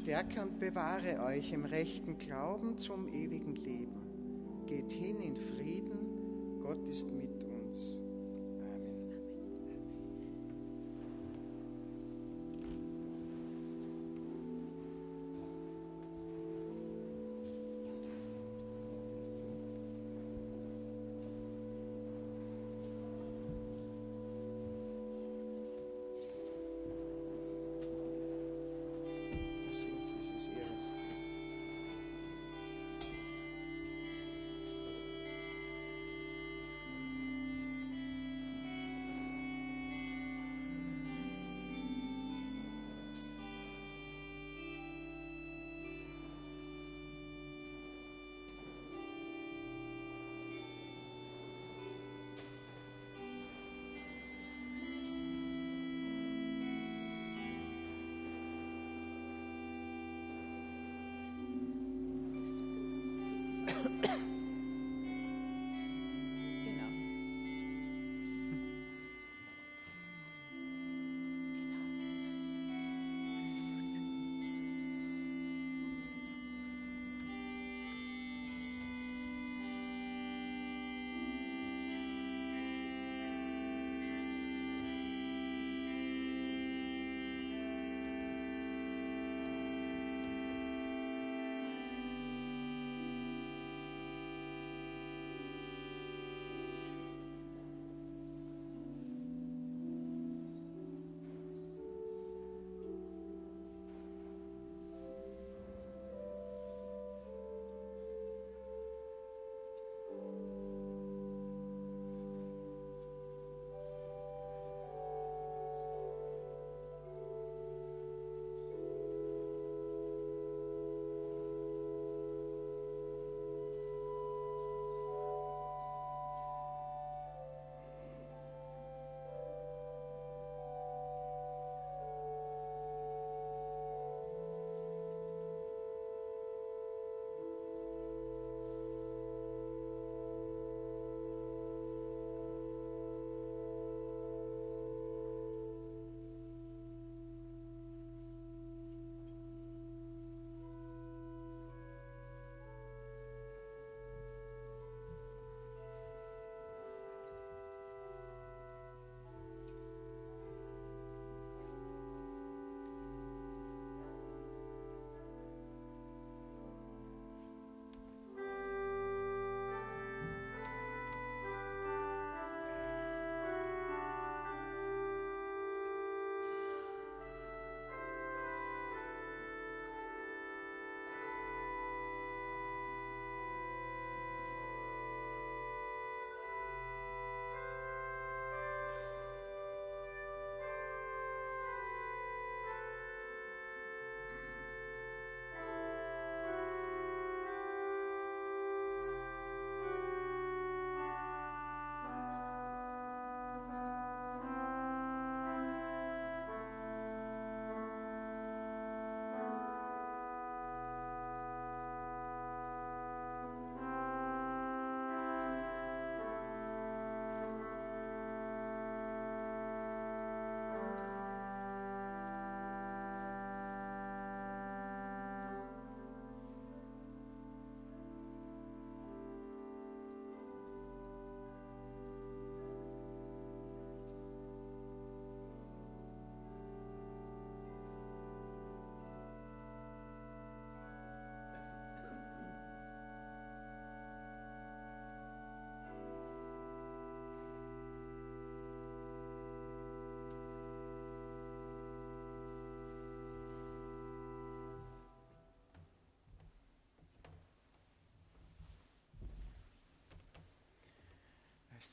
[0.01, 4.01] Stärke und bewahre euch im rechten Glauben zum ewigen Leben.
[4.66, 7.09] Geht hin in Frieden, Gott ist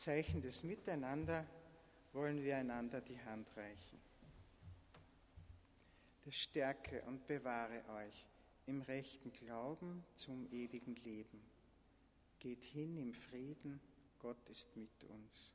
[0.08, 1.45] Zeichen des Miteinander
[2.14, 3.99] wollen wir einander die Hand reichen.
[6.24, 8.26] Der stärke und bewahre euch
[8.68, 11.41] im rechten Glauben zum ewigen Leben.
[12.39, 13.82] Geht hin im Frieden,
[14.20, 15.53] Gott ist mit uns.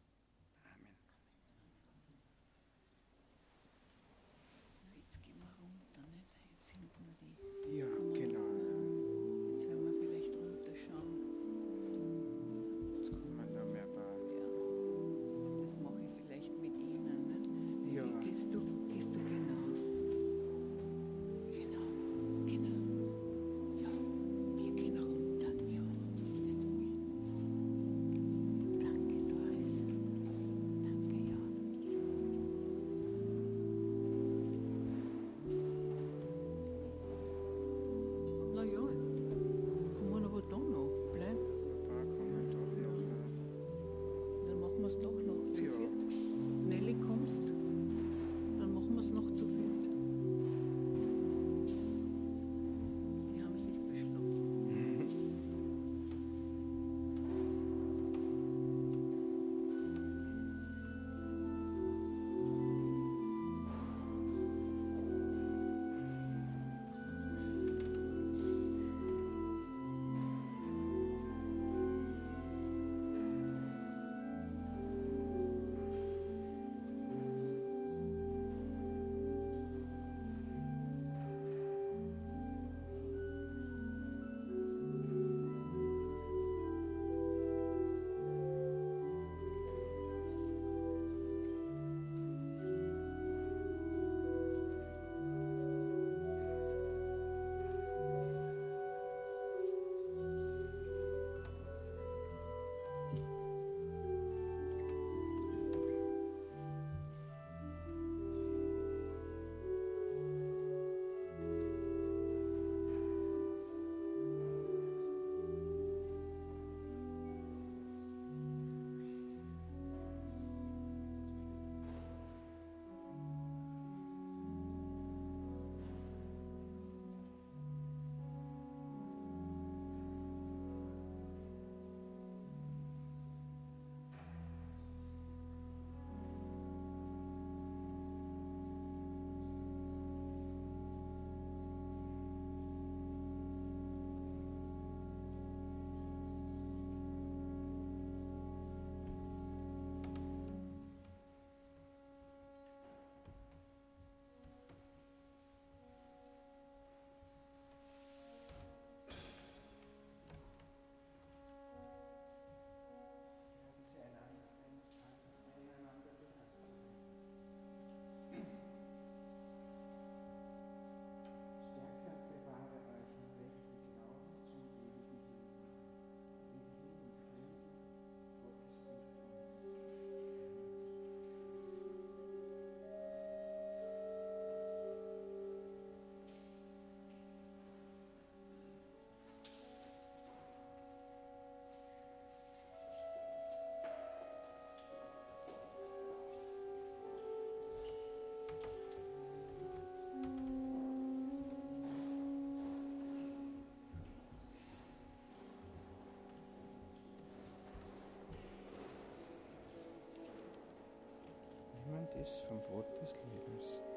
[212.23, 213.92] Speis vom Brot des Lebens.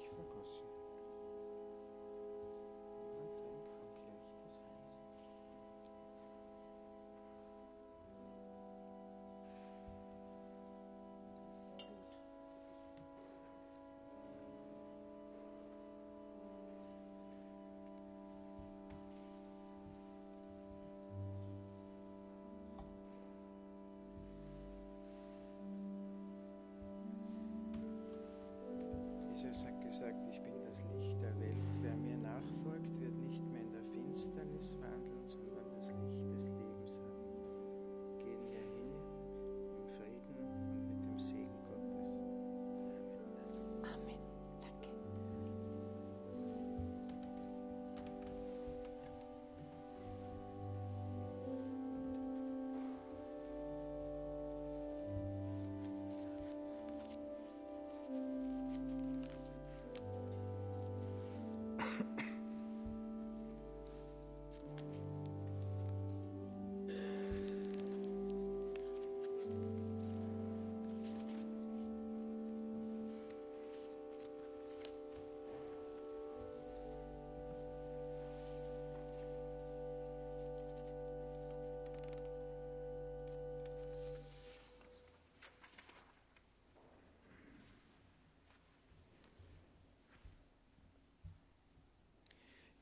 [0.00, 0.66] ich vergossen.
[29.46, 31.56] Jesus gesagt, ich bin das Licht der Welt.
[31.80, 35.05] Wer mir nachfolgt, wird nicht mehr in der Finsternis wandeln,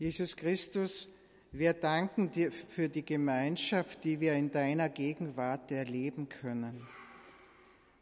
[0.04, 1.08] Jesus Christus,
[1.50, 6.86] wir danken dir für die Gemeinschaft, die wir in deiner Gegenwart erleben können.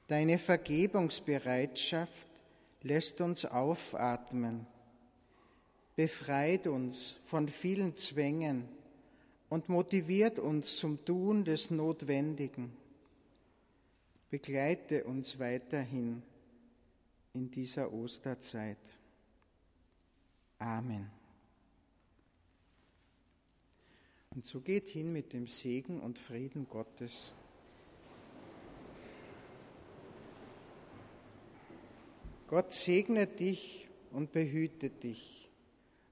[0.09, 2.27] Deine Vergebungsbereitschaft
[2.81, 4.67] lässt uns aufatmen,
[5.95, 8.69] befreit uns von vielen Zwängen
[9.49, 12.73] und motiviert uns zum Tun des Notwendigen.
[14.29, 16.21] Begleite uns weiterhin
[17.33, 18.81] in dieser Osterzeit.
[20.59, 21.22] Amen.
[24.35, 27.33] Und so geht hin mit dem Segen und Frieden Gottes.
[32.49, 35.51] Gott segne dich und behüte dich.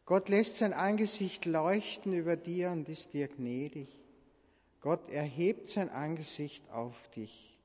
[0.06, 3.88] Gott lässt sein Angesicht leuchten über dir und ist dir gnädig.
[4.80, 7.58] Gott erhebt sein Angesicht auf dich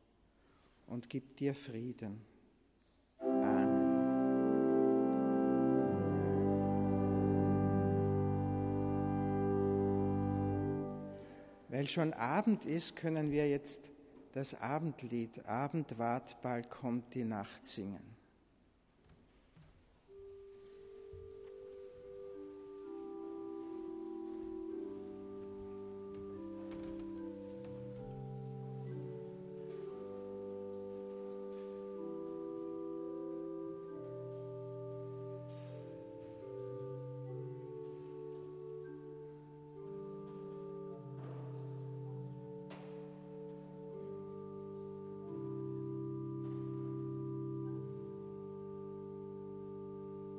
[0.88, 2.22] und gibt dir Frieden.
[11.76, 13.92] Weil schon Abend ist, können wir jetzt
[14.32, 18.15] das Abendlied Abend ward, bald kommt die Nacht singen.